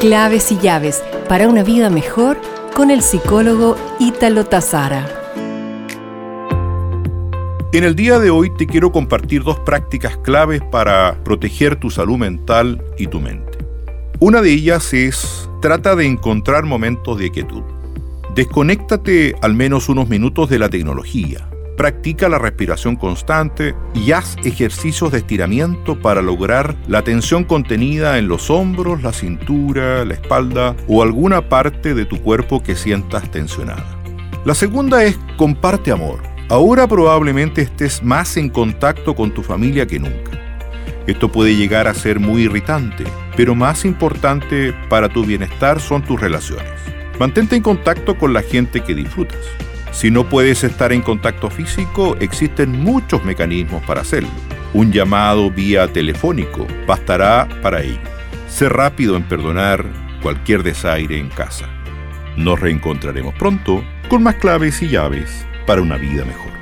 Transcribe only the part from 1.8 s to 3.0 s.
mejor con